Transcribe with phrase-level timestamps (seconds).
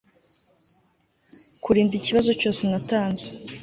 [1.63, 3.25] kurinda ikibazo cyose natanze